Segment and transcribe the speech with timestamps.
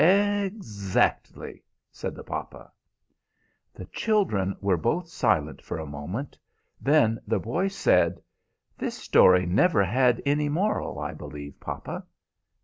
[0.01, 2.71] "Exactly," said the papa.
[3.75, 6.39] The children were both silent for a moment.
[6.81, 8.19] Then the boy said,
[8.79, 12.03] "This story never had any moral, I believe, papa?"